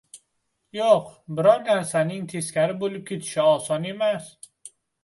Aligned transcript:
Yo‘q, 0.77 1.11
biror 1.41 1.61
narsaning 1.69 2.27
teskari 2.35 2.79
bo‘lib 2.83 3.07
ketishi 3.13 3.47
oson 3.55 3.89
emas. 3.97 4.35